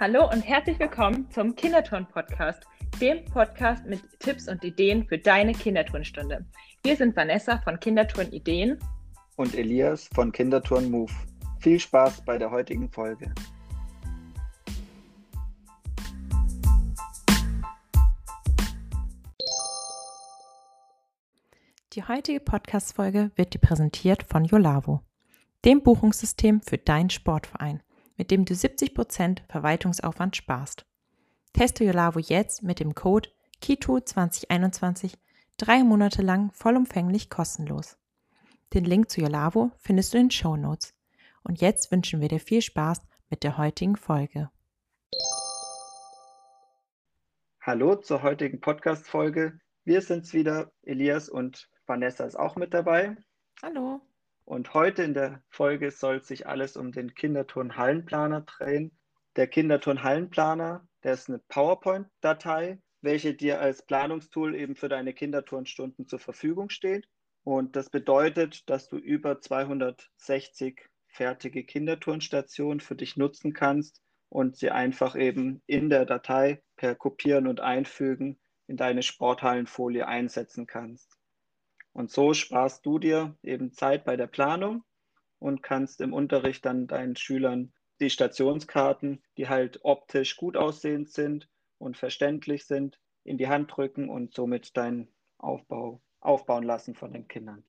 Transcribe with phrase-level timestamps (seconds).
[0.00, 2.62] Hallo und herzlich willkommen zum Kinderturn-Podcast,
[3.00, 6.46] dem Podcast mit Tipps und Ideen für deine Kinderturnstunde.
[6.84, 8.78] Wir sind Vanessa von Kinderturn Ideen
[9.34, 11.12] und Elias von Kinderturn Move.
[11.58, 13.34] Viel Spaß bei der heutigen Folge.
[21.94, 25.00] Die heutige Podcast-Folge wird dir präsentiert von Yolavo,
[25.64, 27.82] dem Buchungssystem für deinen Sportverein,
[28.18, 30.84] mit dem du 70% Verwaltungsaufwand sparst.
[31.54, 33.30] Teste Yolavo jetzt mit dem Code
[33.62, 35.14] KITO2021
[35.56, 37.96] drei Monate lang vollumfänglich kostenlos.
[38.74, 40.94] Den Link zu Yolavo findest du in den Show Notes.
[41.42, 43.00] Und jetzt wünschen wir dir viel Spaß
[43.30, 44.50] mit der heutigen Folge.
[47.62, 49.58] Hallo zur heutigen Podcast-Folge.
[49.84, 53.16] Wir sind's wieder, Elias und Vanessa ist auch mit dabei.
[53.62, 54.07] Hallo.
[54.48, 58.98] Und heute in der Folge soll sich alles um den Kinderturn-Hallenplaner drehen.
[59.36, 66.18] Der Kinderturn-Hallenplaner, der ist eine PowerPoint-Datei, welche dir als Planungstool eben für deine Kinderturnstunden zur
[66.18, 67.06] Verfügung steht.
[67.44, 74.70] Und das bedeutet, dass du über 260 fertige Kinderturnstationen für dich nutzen kannst und sie
[74.70, 81.17] einfach eben in der Datei per Kopieren und Einfügen in deine Sporthallenfolie einsetzen kannst.
[81.98, 84.84] Und so sparst du dir eben Zeit bei der Planung
[85.40, 91.48] und kannst im Unterricht dann deinen Schülern die Stationskarten, die halt optisch gut aussehend sind
[91.76, 97.26] und verständlich sind, in die Hand drücken und somit deinen Aufbau aufbauen lassen von den
[97.26, 97.64] Kindern.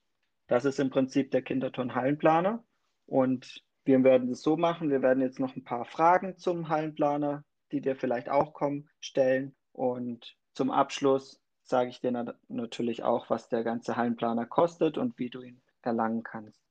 [0.46, 2.64] Das ist im Prinzip der Kinderturn-Hallenplaner.
[3.08, 7.46] Und wir werden es so machen, wir werden jetzt noch ein paar Fragen zum Hallenplaner,
[7.72, 9.56] die dir vielleicht auch kommen, stellen.
[9.72, 15.30] Und zum Abschluss sage ich dir natürlich auch, was der ganze Hallenplaner kostet und wie
[15.30, 16.62] du ihn erlangen kannst.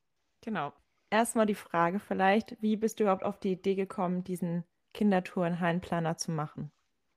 [0.42, 0.72] Genau.
[1.10, 6.32] Erstmal die Frage vielleicht, wie bist du überhaupt auf die Idee gekommen, diesen Kindertouren-Hallenplaner zu
[6.32, 6.70] machen?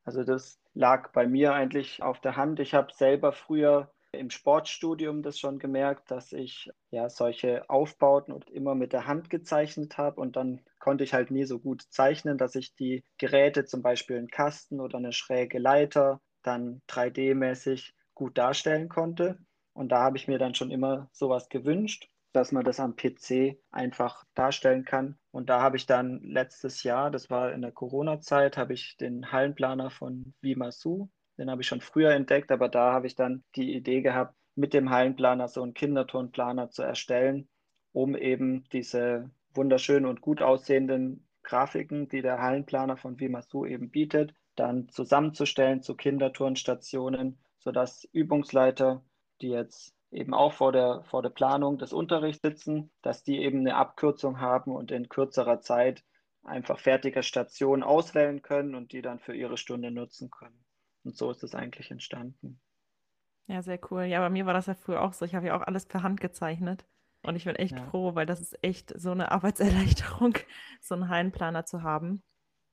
[0.03, 2.59] Also das lag bei mir eigentlich auf der Hand.
[2.59, 8.50] Ich habe selber früher im Sportstudium das schon gemerkt, dass ich ja solche Aufbauten und
[8.50, 12.38] immer mit der Hand gezeichnet habe und dann konnte ich halt nie so gut zeichnen,
[12.38, 18.38] dass ich die Geräte, zum Beispiel einen Kasten oder eine schräge Leiter, dann 3D-mäßig gut
[18.38, 19.38] darstellen konnte.
[19.74, 23.57] Und da habe ich mir dann schon immer sowas gewünscht, dass man das am PC
[23.72, 25.18] einfach darstellen kann.
[25.31, 29.31] Und da habe ich dann letztes Jahr, das war in der Corona-Zeit, habe ich den
[29.31, 31.09] Hallenplaner von Vimasu
[31.41, 34.75] den habe ich schon früher entdeckt, aber da habe ich dann die Idee gehabt, mit
[34.75, 37.50] dem Hallenplaner so einen Kinderturnplaner zu erstellen,
[37.94, 44.34] um eben diese wunderschönen und gut aussehenden Grafiken, die der Hallenplaner von Vimasu eben bietet,
[44.56, 49.03] dann zusammenzustellen zu Kinderturnstationen, sodass Übungsleiter,
[49.41, 53.59] die jetzt eben auch vor der, vor der Planung des Unterrichts sitzen, dass die eben
[53.59, 56.03] eine Abkürzung haben und in kürzerer Zeit
[56.44, 60.66] einfach fertige Stationen auswählen können und die dann für ihre Stunde nutzen können.
[61.03, 62.59] Und so ist es eigentlich entstanden.
[63.47, 64.03] Ja, sehr cool.
[64.03, 65.25] Ja, bei mir war das ja früher auch so.
[65.25, 66.85] Ich habe ja auch alles per Hand gezeichnet.
[67.23, 67.85] Und ich bin echt ja.
[67.85, 70.37] froh, weil das ist echt so eine Arbeitserleichterung,
[70.81, 72.23] so einen Hallenplaner zu haben.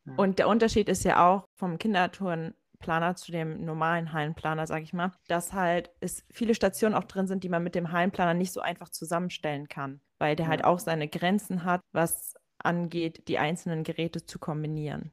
[0.07, 0.15] Ja.
[0.17, 5.13] Und der Unterschied ist ja auch vom Kindertourenplaner zu dem normalen Hallenplaner, sage ich mal,
[5.27, 8.61] dass halt es viele Stationen auch drin sind, die man mit dem Hallenplaner nicht so
[8.61, 10.67] einfach zusammenstellen kann, weil der halt ja.
[10.67, 15.13] halt auch seine Grenzen hat, was angeht, die einzelnen Geräte zu kombinieren.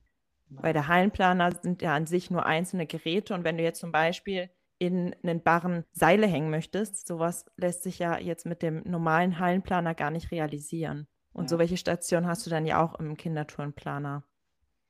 [0.49, 3.91] Weil der Hallenplaner sind ja an sich nur einzelne Geräte und wenn du jetzt zum
[3.91, 9.39] Beispiel in einen Barren Seile hängen möchtest, sowas lässt sich ja jetzt mit dem normalen
[9.39, 11.07] Hallenplaner gar nicht realisieren.
[11.33, 11.49] Und ja.
[11.49, 14.23] so welche Stationen hast du dann ja auch im Kindertourenplaner.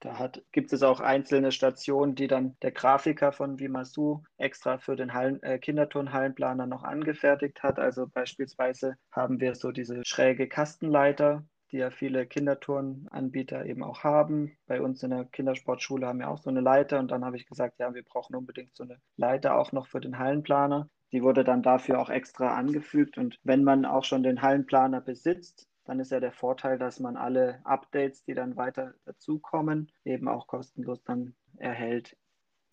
[0.02, 5.14] Da gibt es auch einzelne Stationen, die dann der Grafiker von Vimasu extra für den
[5.14, 7.80] Hallen, äh, Kinderturnhallenplaner noch angefertigt hat.
[7.80, 14.58] Also beispielsweise haben wir so diese schräge Kastenleiter, die ja viele Kinderturnanbieter eben auch haben.
[14.68, 17.48] Bei uns in der Kindersportschule haben wir auch so eine Leiter und dann habe ich
[17.48, 20.90] gesagt, ja, wir brauchen unbedingt so eine Leiter auch noch für den Hallenplaner.
[21.12, 25.68] Die wurde dann dafür auch extra angefügt und wenn man auch schon den Hallenplaner besitzt,
[25.86, 30.48] dann ist ja der Vorteil, dass man alle Updates, die dann weiter dazukommen, eben auch
[30.48, 32.18] kostenlos dann erhält.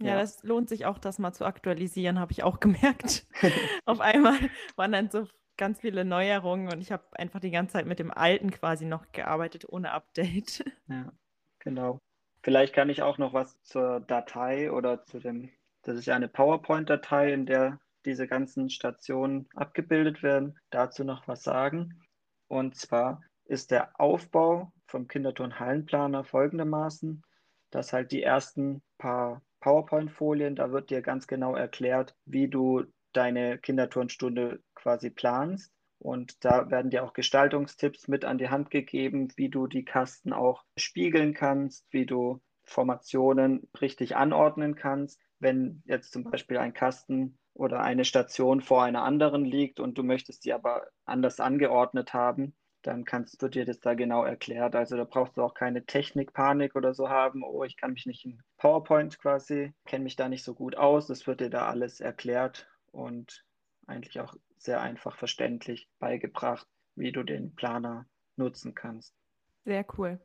[0.01, 3.27] Ja, ja, das lohnt sich auch, das mal zu aktualisieren, habe ich auch gemerkt.
[3.85, 4.37] Auf einmal
[4.77, 5.27] waren dann so
[5.57, 9.13] ganz viele Neuerungen und ich habe einfach die ganze Zeit mit dem alten quasi noch
[9.13, 10.65] gearbeitet, ohne Update.
[10.89, 11.13] Ja,
[11.61, 11.99] genau.
[12.43, 15.51] Vielleicht kann ich auch noch was zur Datei oder zu dem,
[15.83, 21.43] das ist ja eine PowerPoint-Datei, in der diese ganzen Stationen abgebildet werden, dazu noch was
[21.43, 22.03] sagen.
[22.49, 27.23] Und zwar ist der Aufbau vom Kinderturn-Hallenplaner folgendermaßen,
[27.71, 33.59] dass halt die ersten paar PowerPoint-Folien, da wird dir ganz genau erklärt, wie du deine
[33.59, 35.73] Kinderturnstunde quasi planst.
[35.99, 40.33] Und da werden dir auch Gestaltungstipps mit an die Hand gegeben, wie du die Kasten
[40.33, 45.21] auch spiegeln kannst, wie du Formationen richtig anordnen kannst.
[45.39, 50.03] Wenn jetzt zum Beispiel ein Kasten oder eine Station vor einer anderen liegt und du
[50.03, 54.75] möchtest die aber anders angeordnet haben, dann kannst du dir das da genau erklärt.
[54.75, 57.45] Also da brauchst du auch keine Technikpanik oder so haben.
[57.45, 61.07] Oh, ich kann mich nicht in PowerPoint quasi, kenne mich da nicht so gut aus.
[61.07, 63.45] Das wird dir da alles erklärt und
[63.87, 68.07] eigentlich auch sehr einfach verständlich beigebracht, wie du den Planer
[68.37, 69.15] nutzen kannst.
[69.65, 70.21] Sehr cool.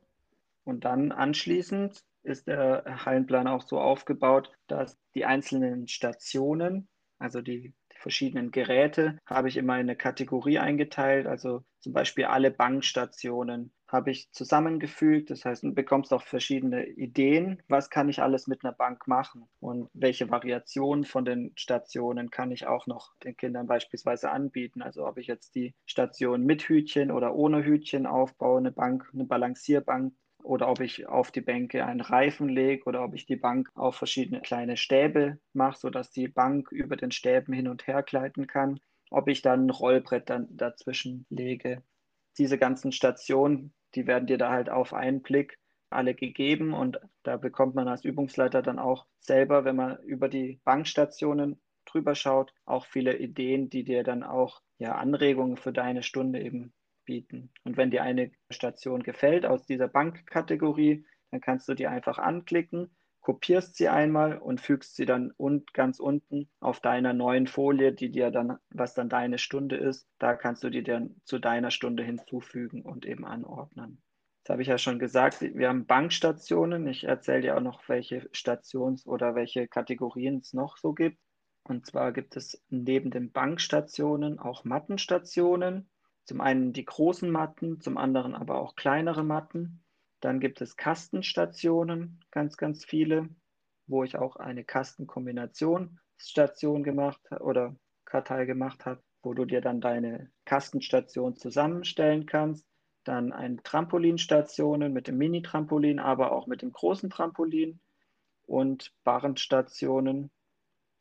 [0.64, 6.88] Und dann anschließend ist der Hallenplan auch so aufgebaut, dass die einzelnen Stationen,
[7.18, 11.26] also die verschiedenen Geräte habe ich immer in eine Kategorie eingeteilt.
[11.26, 15.30] Also zum Beispiel alle Bankstationen habe ich zusammengefügt.
[15.30, 17.62] Das heißt, du bekommst auch verschiedene Ideen.
[17.68, 19.48] Was kann ich alles mit einer Bank machen?
[19.60, 24.82] Und welche Variationen von den Stationen kann ich auch noch den Kindern beispielsweise anbieten?
[24.82, 29.24] Also ob ich jetzt die Station mit Hütchen oder ohne Hütchen aufbaue, eine Bank, eine
[29.24, 30.12] Balancierbank
[30.42, 33.96] oder ob ich auf die Bänke einen Reifen lege oder ob ich die Bank auf
[33.96, 38.80] verschiedene kleine Stäbe mache, sodass die Bank über den Stäben hin und her gleiten kann,
[39.10, 41.82] ob ich dann ein Rollbrett dann dazwischen lege.
[42.38, 45.58] Diese ganzen Stationen, die werden dir da halt auf einen Blick
[45.90, 50.60] alle gegeben und da bekommt man als Übungsleiter dann auch selber, wenn man über die
[50.64, 56.40] Bankstationen drüber schaut, auch viele Ideen, die dir dann auch ja Anregungen für deine Stunde
[56.40, 56.72] eben
[57.08, 57.50] bieten.
[57.64, 62.90] Und wenn dir eine Station gefällt aus dieser Bankkategorie, dann kannst du die einfach anklicken,
[63.22, 68.10] kopierst sie einmal und fügst sie dann und ganz unten auf deiner neuen Folie, die
[68.10, 72.02] dir dann, was dann deine Stunde ist, da kannst du die dann zu deiner Stunde
[72.02, 74.02] hinzufügen und eben anordnen.
[74.44, 76.86] Das habe ich ja schon gesagt, wir haben Bankstationen.
[76.88, 81.18] Ich erzähle dir auch noch, welche Stations- oder welche Kategorien es noch so gibt.
[81.64, 85.88] Und zwar gibt es neben den Bankstationen auch Mattenstationen.
[86.28, 89.82] Zum einen die großen Matten, zum anderen aber auch kleinere Matten.
[90.20, 93.30] Dann gibt es Kastenstationen, ganz, ganz viele,
[93.86, 100.30] wo ich auch eine Kastenkombinationsstation gemacht oder Kartei gemacht habe, wo du dir dann deine
[100.44, 102.66] Kastenstation zusammenstellen kannst.
[103.04, 107.80] Dann eine Trampolinstationen mit dem Mini-Trampolin, aber auch mit dem großen Trampolin
[108.44, 110.30] und Barrenstationen.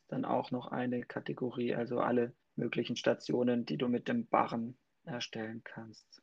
[0.07, 4.77] Dann auch noch eine Kategorie, also alle möglichen Stationen, die du mit dem Barren
[5.07, 6.21] erstellen kannst.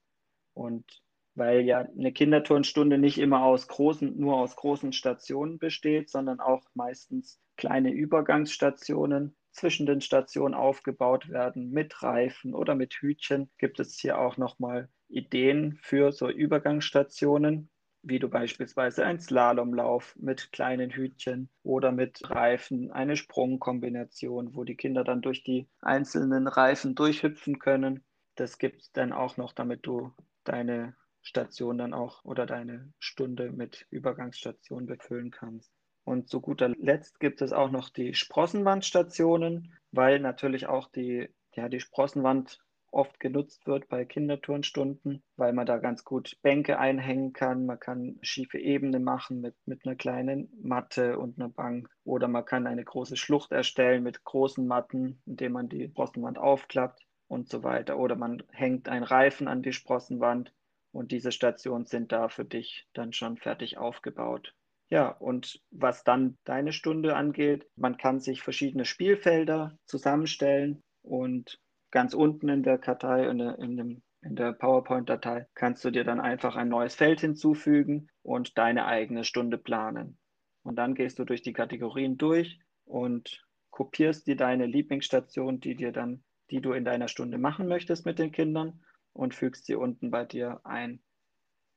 [0.53, 1.03] Und
[1.35, 6.63] weil ja eine Kinderturnstunde nicht immer aus großen, nur aus großen Stationen besteht, sondern auch
[6.75, 13.99] meistens kleine Übergangsstationen zwischen den Stationen aufgebaut werden mit Reifen oder mit Hütchen, gibt es
[13.99, 17.71] hier auch nochmal Ideen für so Übergangsstationen,
[18.03, 24.77] wie du beispielsweise einen Slalomlauf mit kleinen Hütchen oder mit Reifen, eine Sprungkombination, wo die
[24.77, 28.05] Kinder dann durch die einzelnen Reifen durchhüpfen können
[28.37, 30.13] das gibt es dann auch noch, damit du
[30.45, 35.73] deine Station dann auch oder deine Stunde mit Übergangsstation befüllen kannst.
[36.05, 41.71] Und zu guter Letzt gibt es auch noch die Sprossenwandstationen, weil natürlich auch die, ja,
[41.71, 42.61] die Sprossenwand
[42.91, 47.67] oft genutzt wird bei Kinderturnstunden, weil man da ganz gut Bänke einhängen kann.
[47.67, 51.89] Man kann schiefe Ebene machen mit, mit einer kleinen Matte und einer Bank.
[52.05, 57.05] Oder man kann eine große Schlucht erstellen mit großen Matten, indem man die Sprossenwand aufklappt
[57.29, 57.99] und so weiter.
[57.99, 60.53] Oder man hängt einen Reifen an die Sprossenwand
[60.93, 64.55] und diese Stationen sind da für dich dann schon fertig aufgebaut.
[64.91, 71.59] Ja, und was dann deine Stunde angeht, man kann sich verschiedene Spielfelder zusammenstellen und
[71.91, 76.21] ganz unten in der Kartei, in der, in in der PowerPoint-Datei, kannst du dir dann
[76.21, 80.19] einfach ein neues Feld hinzufügen und deine eigene Stunde planen.
[80.63, 85.93] Und dann gehst du durch die Kategorien durch und kopierst dir deine Lieblingsstation, die dir
[85.93, 88.81] dann die du in deiner Stunde machen möchtest mit den Kindern
[89.13, 91.01] und fügst sie unten bei dir ein.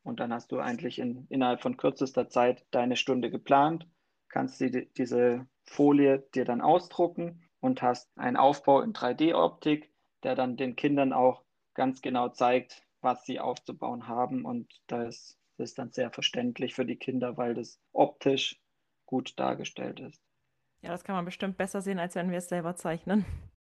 [0.04, 3.88] Und dann hast du eigentlich in, innerhalb von kürzester Zeit deine Stunde geplant,
[4.30, 9.92] kannst die, diese Folie dir dann ausdrucken und hast einen Aufbau in 3D-Optik,
[10.24, 11.44] der dann den Kindern auch
[11.74, 14.46] ganz genau zeigt, was sie aufzubauen haben.
[14.46, 18.60] Und das ist dann sehr verständlich für die Kinder, weil das optisch
[19.06, 20.22] gut dargestellt ist.
[20.82, 23.26] Ja, das kann man bestimmt besser sehen, als wenn wir es selber zeichnen.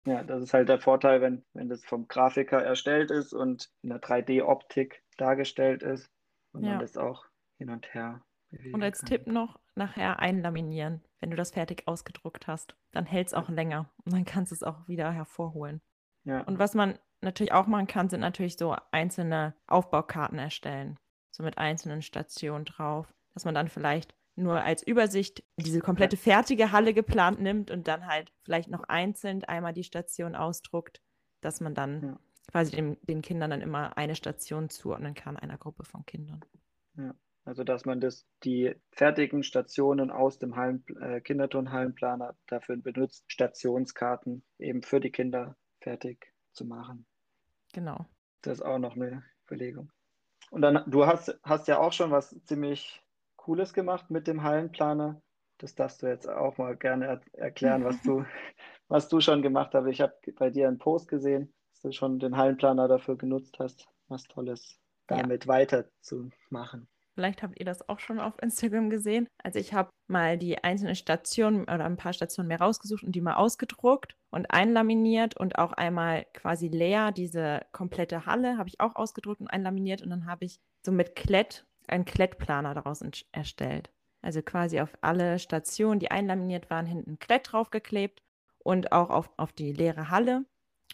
[0.07, 3.91] Ja, das ist halt der Vorteil, wenn, wenn das vom Grafiker erstellt ist und in
[3.91, 6.11] der 3D-Optik dargestellt ist
[6.53, 6.71] und ja.
[6.71, 7.27] man das auch
[7.59, 9.09] hin und her bewegen Und als kann.
[9.09, 12.77] Tipp noch, nachher einlaminieren, wenn du das fertig ausgedruckt hast.
[12.93, 15.81] Dann hält es auch länger und dann kannst du es auch wieder hervorholen.
[16.25, 16.43] Ja.
[16.43, 20.99] Und was man natürlich auch machen kann, sind natürlich so einzelne Aufbaukarten erstellen.
[21.31, 26.71] So mit einzelnen Stationen drauf, dass man dann vielleicht nur als Übersicht diese komplette fertige
[26.71, 31.01] Halle geplant nimmt und dann halt vielleicht noch einzeln einmal die Station ausdruckt,
[31.41, 32.21] dass man dann ja.
[32.53, 36.45] quasi dem, den Kindern dann immer eine Station zuordnen kann, einer Gruppe von Kindern.
[36.97, 37.15] Ja.
[37.47, 44.43] Also dass man das, die fertigen Stationen aus dem Hallen, äh, Kinderturnhallenplaner dafür benutzt, Stationskarten
[44.59, 47.07] eben für die Kinder fertig zu machen.
[47.73, 48.05] Genau.
[48.43, 49.93] Das ist auch noch eine Überlegung.
[50.51, 53.01] Und dann, du hast, hast ja auch schon was ziemlich
[53.47, 55.23] Cooles gemacht mit dem Hallenplaner.
[55.59, 58.25] Das darfst du jetzt auch mal gerne er erklären, was du,
[58.89, 59.87] was du schon gemacht hast.
[59.87, 63.87] Ich habe bei dir einen Post gesehen, dass du schon den Hallenplaner dafür genutzt hast,
[64.09, 65.49] was Tolles damit ja.
[65.49, 66.89] weiterzumachen.
[67.15, 69.29] Vielleicht habt ihr das auch schon auf Instagram gesehen.
[69.45, 73.21] Also ich habe mal die einzelnen Stationen oder ein paar Stationen mehr rausgesucht und die
[73.21, 78.97] mal ausgedruckt und einlaminiert und auch einmal quasi leer diese komplette Halle habe ich auch
[78.97, 83.03] ausgedruckt und einlaminiert und dann habe ich so mit Klett einen Klettplaner daraus
[83.33, 83.91] erstellt.
[84.23, 88.23] Also quasi auf alle Stationen, die einlaminiert waren, hinten Klett draufgeklebt
[88.59, 90.45] und auch auf, auf die leere Halle.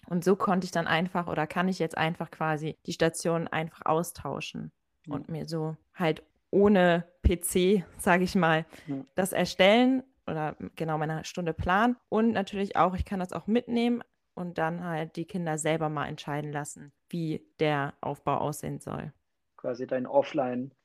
[0.06, 3.86] Und so konnte ich dann einfach oder kann ich jetzt einfach quasi die Stationen einfach
[3.86, 4.72] austauschen
[5.06, 5.14] mhm.
[5.14, 9.06] und mir so halt ohne PC, sage ich mal, mhm.
[9.14, 11.96] das erstellen oder genau meine Stunde planen.
[12.08, 14.02] Und natürlich auch, ich kann das auch mitnehmen
[14.34, 19.12] und dann halt die Kinder selber mal entscheiden lassen, wie der Aufbau aussehen soll.
[19.56, 20.06] Quasi dein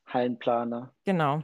[0.08, 0.94] Offline-Hallenplaner.
[1.06, 1.44] Genau.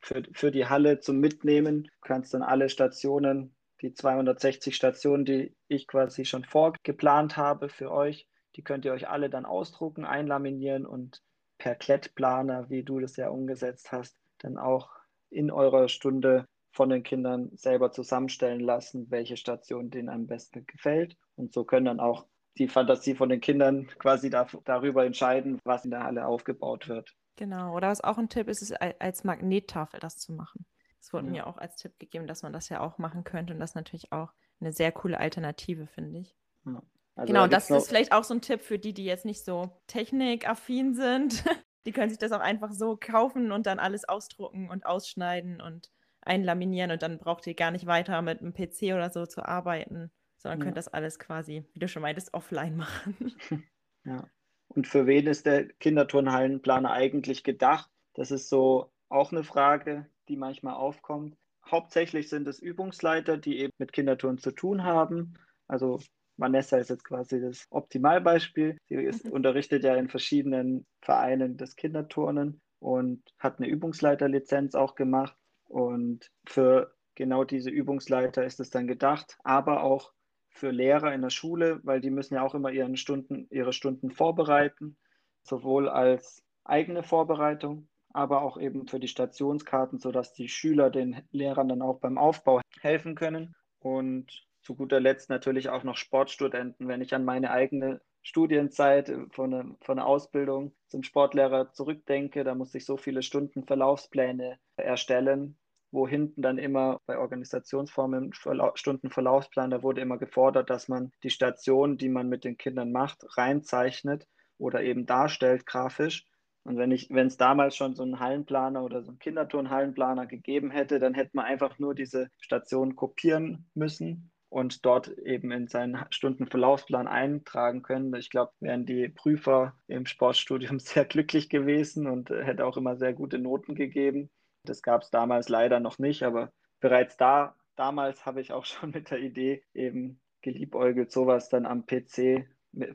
[0.00, 1.84] Für, für die Halle zum Mitnehmen.
[1.84, 7.90] Du kannst dann alle Stationen, die 260 Stationen, die ich quasi schon vorgeplant habe für
[7.90, 11.22] euch, die könnt ihr euch alle dann ausdrucken, einlaminieren und
[11.58, 14.90] per Klettplaner, wie du das ja umgesetzt hast, dann auch
[15.30, 21.16] in eurer Stunde von den Kindern selber zusammenstellen lassen, welche Station denen am besten gefällt.
[21.36, 22.26] Und so können dann auch
[22.58, 27.14] die Fantasie von den Kindern quasi da, darüber entscheiden, was in der Halle aufgebaut wird.
[27.36, 30.66] Genau, oder was auch ein Tipp ist, ist als Magnettafel das zu machen.
[31.00, 31.32] Es wurde ja.
[31.32, 33.76] mir auch als Tipp gegeben, dass man das ja auch machen könnte und das ist
[33.76, 36.36] natürlich auch eine sehr coole Alternative, finde ich.
[36.64, 36.82] Ja.
[37.16, 39.44] Also genau, da das ist vielleicht auch so ein Tipp für die, die jetzt nicht
[39.44, 41.44] so technikaffin sind.
[41.86, 45.90] die können sich das auch einfach so kaufen und dann alles ausdrucken und ausschneiden und
[46.22, 50.10] einlaminieren und dann braucht ihr gar nicht weiter mit einem PC oder so zu arbeiten,
[50.38, 50.64] sondern ja.
[50.64, 53.34] könnt das alles quasi, wie du schon meintest, offline machen.
[54.06, 54.28] Ja.
[54.68, 57.90] Und für wen ist der Kinderturnhallenplaner eigentlich gedacht?
[58.14, 61.36] Das ist so auch eine Frage, die manchmal aufkommt.
[61.70, 65.34] Hauptsächlich sind es Übungsleiter, die eben mit Kinderturnen zu tun haben.
[65.66, 66.00] Also
[66.36, 68.76] Vanessa ist jetzt quasi das Optimalbeispiel.
[68.86, 69.32] Sie ist, mhm.
[69.32, 75.36] unterrichtet ja in verschiedenen Vereinen das Kinderturnen und hat eine Übungsleiterlizenz auch gemacht.
[75.68, 80.12] Und für genau diese Übungsleiter ist es dann gedacht, aber auch
[80.54, 84.10] für Lehrer in der Schule, weil die müssen ja auch immer ihren Stunden, ihre Stunden
[84.10, 84.96] vorbereiten,
[85.42, 91.68] sowohl als eigene Vorbereitung, aber auch eben für die Stationskarten, sodass die Schüler den Lehrern
[91.68, 93.54] dann auch beim Aufbau helfen können.
[93.80, 96.88] Und zu guter Letzt natürlich auch noch Sportstudenten.
[96.88, 102.54] Wenn ich an meine eigene Studienzeit von der, von der Ausbildung zum Sportlehrer zurückdenke, da
[102.54, 105.58] musste ich so viele Stunden Verlaufspläne erstellen
[105.94, 111.96] wo hinten dann immer bei Organisationsformen Stundenverlaufsplan, da wurde immer gefordert, dass man die Station,
[111.96, 114.26] die man mit den Kindern macht, reinzeichnet
[114.58, 116.26] oder eben darstellt grafisch.
[116.64, 120.72] Und wenn ich, wenn es damals schon so einen Hallenplaner oder so einen Kinderturnhallenplaner gegeben
[120.72, 126.04] hätte, dann hätte man einfach nur diese Station kopieren müssen und dort eben in seinen
[126.10, 128.12] Stundenverlaufsplan eintragen können.
[128.16, 133.12] Ich glaube, wären die Prüfer im Sportstudium sehr glücklich gewesen und hätte auch immer sehr
[133.12, 134.30] gute Noten gegeben.
[134.64, 138.90] Das gab es damals leider noch nicht, aber bereits da, damals habe ich auch schon
[138.90, 142.46] mit der Idee eben geliebäugelt, sowas dann am PC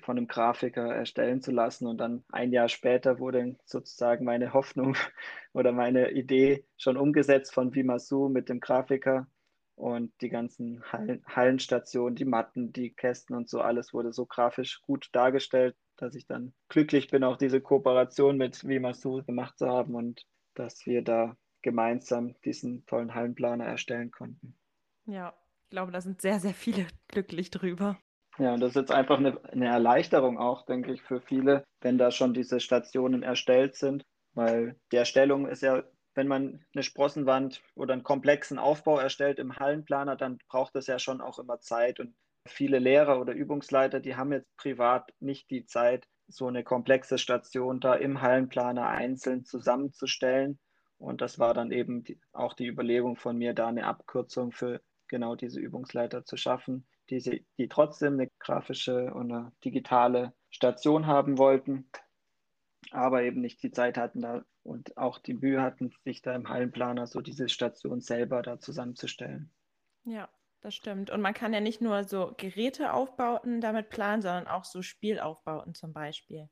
[0.01, 1.87] von einem Grafiker erstellen zu lassen.
[1.87, 4.95] Und dann ein Jahr später wurde sozusagen meine Hoffnung
[5.53, 9.27] oder meine Idee schon umgesetzt von Vimasu mit dem Grafiker.
[9.75, 14.81] Und die ganzen Hallen, Hallenstationen, die Matten, die Kästen und so, alles wurde so grafisch
[14.81, 19.95] gut dargestellt, dass ich dann glücklich bin, auch diese Kooperation mit Vimasu gemacht zu haben
[19.95, 24.55] und dass wir da gemeinsam diesen tollen Hallenplaner erstellen konnten.
[25.05, 27.97] Ja, ich glaube, da sind sehr, sehr viele glücklich drüber.
[28.37, 31.97] Ja, und das ist jetzt einfach eine, eine Erleichterung auch, denke ich, für viele, wenn
[31.97, 35.83] da schon diese Stationen erstellt sind, weil die Erstellung ist ja,
[36.15, 40.99] wenn man eine Sprossenwand oder einen komplexen Aufbau erstellt im Hallenplaner, dann braucht das ja
[40.99, 45.65] schon auch immer Zeit und viele Lehrer oder Übungsleiter, die haben jetzt privat nicht die
[45.65, 50.59] Zeit, so eine komplexe Station da im Hallenplaner einzeln zusammenzustellen.
[50.99, 54.81] Und das war dann eben die, auch die Überlegung von mir, da eine Abkürzung für
[55.07, 61.07] genau diese Übungsleiter zu schaffen, die, sie, die trotzdem eine grafische und eine digitale Station
[61.07, 61.89] haben wollten,
[62.91, 66.49] aber eben nicht die Zeit hatten da und auch die Mühe hatten, sich da im
[66.49, 69.51] Hallenplaner so diese Station selber da zusammenzustellen.
[70.03, 70.29] Ja,
[70.61, 71.09] das stimmt.
[71.09, 75.93] Und man kann ja nicht nur so Geräteaufbauten damit planen, sondern auch so Spielaufbauten zum
[75.93, 76.49] Beispiel.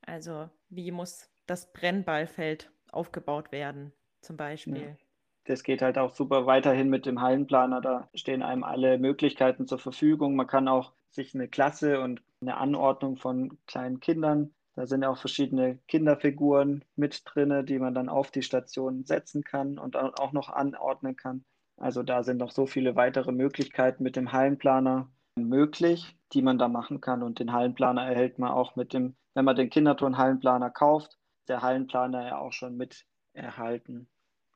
[0.00, 4.82] Also wie muss das Brennballfeld aufgebaut werden, zum Beispiel.
[4.82, 4.96] Ja.
[5.44, 7.80] Das geht halt auch super weiterhin mit dem Hallenplaner.
[7.80, 10.36] Da stehen einem alle Möglichkeiten zur Verfügung.
[10.36, 15.18] Man kann auch sich eine Klasse und eine Anordnung von kleinen Kindern da sind auch
[15.18, 20.48] verschiedene Kinderfiguren mit drin, die man dann auf die Station setzen kann und auch noch
[20.48, 21.44] anordnen kann.
[21.76, 26.68] Also da sind noch so viele weitere Möglichkeiten mit dem Hallenplaner möglich, die man da
[26.68, 27.22] machen kann.
[27.22, 31.18] Und den Hallenplaner erhält man auch mit dem, wenn man den Kinderturn-Hallenplaner kauft,
[31.50, 34.08] der Hallenplaner ja auch schon mit erhalten,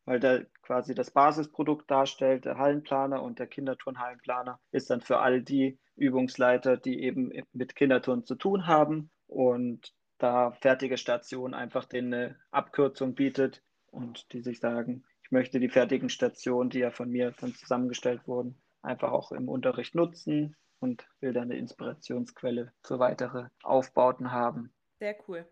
[0.05, 5.43] weil der quasi das Basisprodukt darstellt, der Hallenplaner und der Kinderturn-Hallenplaner ist dann für all
[5.43, 12.15] die Übungsleiter, die eben mit Kinderturn zu tun haben und da fertige Station einfach denen
[12.15, 17.11] eine Abkürzung bietet und die sich sagen, ich möchte die fertigen Stationen, die ja von
[17.11, 22.99] mir dann zusammengestellt wurden, einfach auch im Unterricht nutzen und will dann eine Inspirationsquelle für
[22.99, 24.73] weitere Aufbauten haben.
[24.99, 25.47] Sehr cool.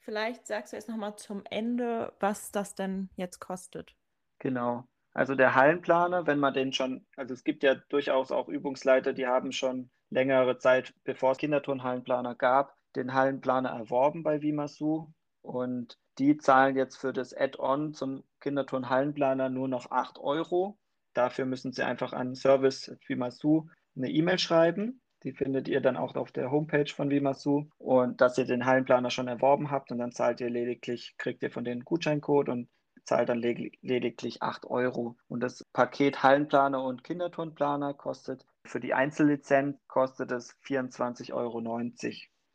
[0.00, 3.94] Vielleicht sagst du jetzt nochmal zum Ende, was das denn jetzt kostet.
[4.38, 4.84] Genau.
[5.12, 9.26] Also der Hallenplaner, wenn man den schon, also es gibt ja durchaus auch Übungsleiter, die
[9.26, 15.12] haben schon längere Zeit, bevor es Kinderturnhallenplaner gab, den Hallenplaner erworben bei Vimasu
[15.42, 20.78] und die zahlen jetzt für das Add-on zum Kinderturn Hallenplaner nur noch 8 Euro.
[21.14, 25.00] Dafür müssen sie einfach an Service Vimasu eine E-Mail schreiben.
[25.24, 29.10] Die findet ihr dann auch auf der Homepage von Vimasu und dass ihr den Hallenplaner
[29.10, 32.68] schon erworben habt und dann zahlt ihr lediglich, kriegt ihr von den Gutscheincode und
[33.04, 35.16] zahlt dann lediglich 8 Euro.
[35.28, 41.60] Und das Paket Hallenplaner und Kinderturnplaner kostet für die Einzellizenz kostet es 24,90 Euro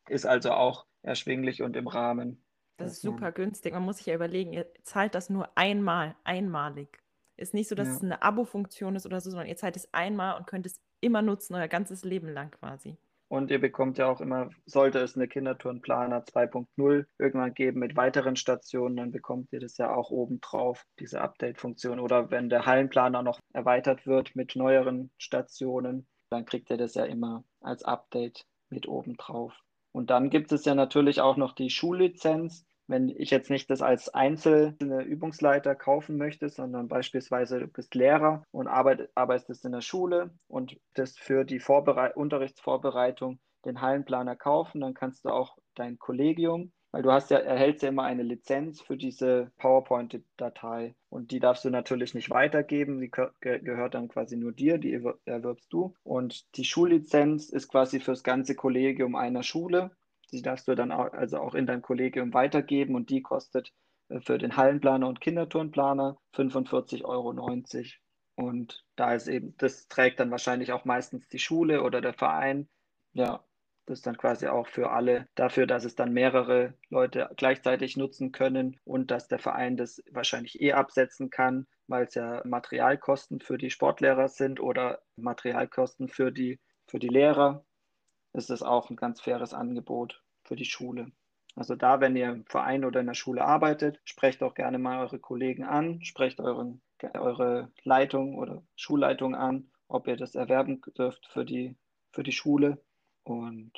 [0.09, 2.43] ist also auch erschwinglich und im Rahmen.
[2.77, 3.73] Das ist super günstig.
[3.73, 7.02] Man muss sich ja überlegen, ihr zahlt das nur einmal, einmalig.
[7.37, 7.93] Ist nicht so, dass ja.
[7.95, 11.21] es eine Abo-Funktion ist oder so, sondern ihr zahlt es einmal und könnt es immer
[11.21, 12.97] nutzen, euer ganzes Leben lang quasi.
[13.33, 18.35] Und ihr bekommt ja auch immer, sollte es eine Kinderturnplaner 2.0 irgendwann geben mit weiteren
[18.35, 21.99] Stationen, dann bekommt ihr das ja auch obendrauf, diese Update-Funktion.
[21.99, 27.05] Oder wenn der Hallenplaner noch erweitert wird mit neueren Stationen, dann kriegt ihr das ja
[27.05, 29.53] immer als Update mit obendrauf.
[29.91, 32.67] Und dann gibt es ja natürlich auch noch die Schullizenz.
[32.87, 38.43] Wenn ich jetzt nicht das als einzelne Übungsleiter kaufen möchte, sondern beispielsweise du bist Lehrer
[38.51, 44.81] und arbeit, arbeitest in der Schule und das für die Vorbereit Unterrichtsvorbereitung den Hallenplaner kaufen,
[44.81, 48.79] dann kannst du auch dein Kollegium weil du hast ja, erhältst ja immer eine Lizenz
[48.79, 54.51] für diese PowerPoint-Datei und die darfst du natürlich nicht weitergeben, die gehört dann quasi nur
[54.51, 54.93] dir, die
[55.25, 55.95] erwirbst du.
[56.03, 59.89] Und die Schullizenz ist quasi fürs ganze Kollegium einer Schule.
[60.33, 63.71] Die darfst du dann auch, also auch in dein Kollegium weitergeben und die kostet
[64.09, 67.29] äh, für den Hallenplaner und Kinderturnplaner 45,90 Euro.
[68.35, 72.67] Und da ist eben, das trägt dann wahrscheinlich auch meistens die Schule oder der Verein.
[73.13, 73.43] Ja,
[73.85, 78.31] das ist dann quasi auch für alle dafür, dass es dann mehrere Leute gleichzeitig nutzen
[78.31, 83.57] können und dass der Verein das wahrscheinlich eh absetzen kann, weil es ja Materialkosten für
[83.57, 87.65] die Sportlehrer sind oder Materialkosten für die, für die Lehrer.
[88.33, 91.11] Das ist auch ein ganz faires Angebot für die Schule.
[91.55, 94.99] Also da, wenn ihr im Verein oder in der Schule arbeitet, sprecht auch gerne mal
[95.01, 96.81] eure Kollegen an, sprecht euren,
[97.13, 101.75] eure Leitung oder Schulleitung an, ob ihr das erwerben dürft für die,
[102.11, 102.83] für die Schule.
[103.23, 103.71] Und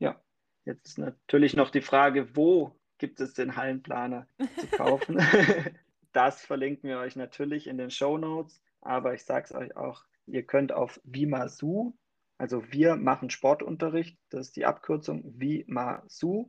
[0.00, 0.20] ja,
[0.64, 4.26] jetzt ist natürlich noch die Frage, wo gibt es den Hallenplaner
[4.58, 5.18] zu kaufen?
[6.12, 10.04] das verlinken wir euch natürlich in den Show Notes, aber ich sage es euch auch,
[10.26, 11.94] ihr könnt auf Vimasu,
[12.40, 16.48] also wir machen Sportunterricht, das ist die Abkürzung vimasu.de,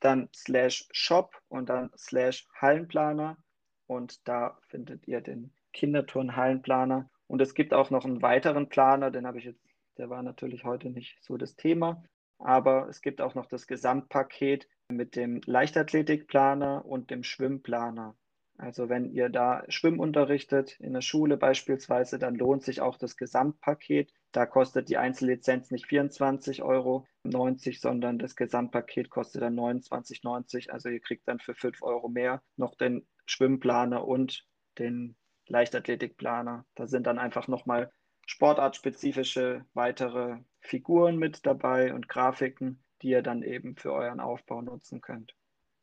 [0.00, 3.38] dann slash shop und dann slash Hallenplaner
[3.86, 7.08] und da findet ihr den Kinderturn-Hallenplaner.
[7.26, 9.64] Und es gibt auch noch einen weiteren Planer, den habe ich jetzt
[9.96, 12.02] der war natürlich heute nicht so das Thema.
[12.38, 18.16] Aber es gibt auch noch das Gesamtpaket mit dem Leichtathletikplaner und dem Schwimmplaner.
[18.56, 23.16] Also wenn ihr da Schwimmen unterrichtet, in der Schule beispielsweise, dann lohnt sich auch das
[23.16, 24.12] Gesamtpaket.
[24.32, 30.70] Da kostet die Einzellizenz nicht 24,90 Euro, sondern das Gesamtpaket kostet dann 29,90.
[30.70, 34.46] Also ihr kriegt dann für 5 Euro mehr noch den Schwimmplaner und
[34.78, 35.16] den
[35.48, 36.64] Leichtathletikplaner.
[36.76, 37.90] Da sind dann einfach nochmal
[38.26, 45.00] sportartspezifische weitere Figuren mit dabei und Grafiken, die ihr dann eben für euren Aufbau nutzen
[45.00, 45.34] könnt.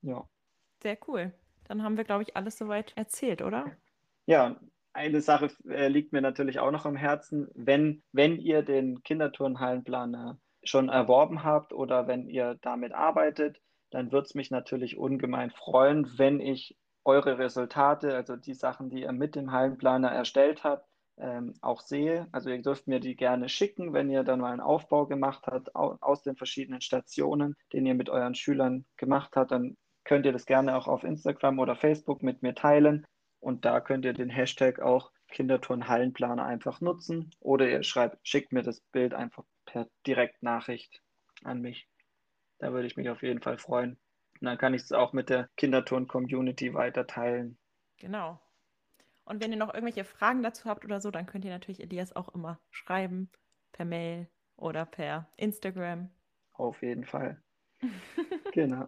[0.02, 0.28] Ja.
[0.82, 1.34] Sehr cool.
[1.66, 3.76] Dann haben wir, glaube ich, alles soweit erzählt, oder?
[4.26, 4.58] Ja,
[4.98, 7.48] eine Sache äh, liegt mir natürlich auch noch am Herzen.
[7.54, 14.26] Wenn, wenn ihr den Kinderturnhallenplaner schon erworben habt oder wenn ihr damit arbeitet, dann würde
[14.26, 19.36] es mich natürlich ungemein freuen, wenn ich eure Resultate, also die Sachen, die ihr mit
[19.36, 20.86] dem Hallenplaner erstellt habt,
[21.20, 22.28] ähm, auch sehe.
[22.32, 25.74] Also ihr dürft mir die gerne schicken, wenn ihr dann mal einen Aufbau gemacht habt
[25.76, 30.46] aus den verschiedenen Stationen, den ihr mit euren Schülern gemacht habt, dann könnt ihr das
[30.46, 33.06] gerne auch auf Instagram oder Facebook mit mir teilen.
[33.40, 37.32] Und da könnt ihr den Hashtag auch Kinderturn-Hallenplaner einfach nutzen.
[37.40, 41.02] Oder ihr schreibt, schickt mir das Bild einfach per Direktnachricht
[41.44, 41.88] an mich.
[42.60, 43.98] Da würde ich mich auf jeden Fall freuen.
[44.40, 47.58] Und dann kann ich es auch mit der Kinderturn-Community weiter teilen.
[47.98, 48.40] Genau.
[49.26, 52.16] Und wenn ihr noch irgendwelche Fragen dazu habt oder so, dann könnt ihr natürlich Elias
[52.16, 53.30] auch immer schreiben,
[53.74, 56.10] per Mail oder per Instagram.
[56.54, 57.42] Auf jeden Fall.
[58.54, 58.88] genau.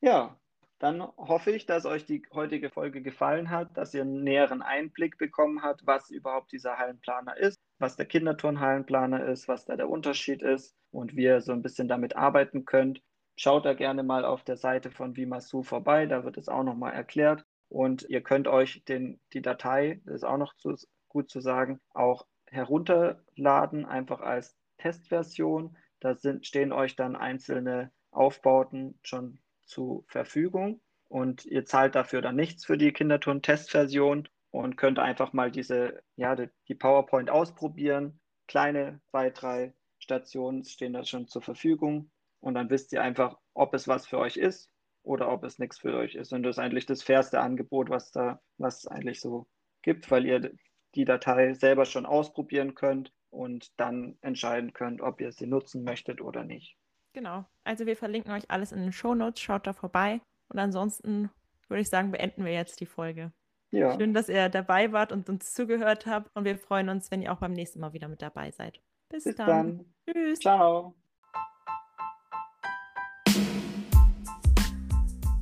[0.00, 0.38] Ja,
[0.80, 5.18] dann hoffe ich, dass euch die heutige Folge gefallen hat, dass ihr einen näheren Einblick
[5.18, 10.42] bekommen habt, was überhaupt dieser Hallenplaner ist, was der Kinderturnhallenplaner ist, was da der Unterschied
[10.42, 13.02] ist und wie ihr so ein bisschen damit arbeiten könnt.
[13.36, 16.94] Schaut da gerne mal auf der Seite von Vimasu vorbei, da wird es auch nochmal
[16.94, 17.44] erklärt.
[17.68, 20.74] Und ihr könnt euch den, die Datei, das ist auch noch zu,
[21.08, 25.76] gut zu sagen, auch herunterladen, einfach als Testversion.
[26.00, 29.38] Da sind, stehen euch dann einzelne Aufbauten schon
[29.70, 35.50] zur Verfügung und ihr zahlt dafür dann nichts für die Kinderturn-Testversion und könnt einfach mal
[35.50, 38.20] diese, ja, die PowerPoint ausprobieren.
[38.48, 43.74] Kleine zwei, drei Stationen stehen da schon zur Verfügung und dann wisst ihr einfach, ob
[43.74, 44.70] es was für euch ist
[45.02, 46.32] oder ob es nichts für euch ist.
[46.32, 49.46] Und das ist eigentlich das fairste Angebot, was da, was es eigentlich so
[49.82, 50.52] gibt, weil ihr
[50.96, 56.20] die Datei selber schon ausprobieren könnt und dann entscheiden könnt, ob ihr sie nutzen möchtet
[56.20, 56.76] oder nicht.
[57.12, 57.44] Genau.
[57.64, 59.40] Also wir verlinken euch alles in den Shownotes.
[59.40, 60.20] Schaut da vorbei.
[60.48, 61.30] Und ansonsten
[61.68, 63.32] würde ich sagen, beenden wir jetzt die Folge.
[63.72, 63.96] Ja.
[63.96, 66.30] Schön, dass ihr dabei wart und uns zugehört habt.
[66.34, 68.80] Und wir freuen uns, wenn ihr auch beim nächsten Mal wieder mit dabei seid.
[69.08, 69.46] Bis, Bis dann.
[69.46, 69.84] dann.
[70.08, 70.40] Tschüss.
[70.40, 70.94] Ciao.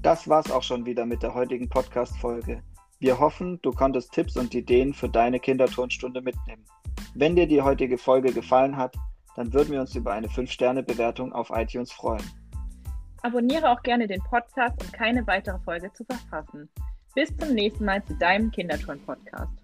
[0.02, 2.62] Das war's auch schon wieder mit der heutigen Podcast-Folge.
[3.00, 6.64] Wir hoffen, du konntest Tipps und Ideen für deine Kinderturnstunde mitnehmen.
[7.14, 8.96] Wenn dir die heutige Folge gefallen hat,
[9.36, 12.24] dann würden wir uns über eine 5-Sterne-Bewertung auf iTunes freuen.
[13.22, 16.68] Abonniere auch gerne den Podcast, um keine weitere Folge zu verpassen.
[17.14, 19.57] Bis zum nächsten Mal zu deinem Kinderturn-Podcast.